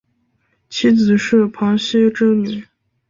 [0.67, 2.65] 妻子是庞羲之女。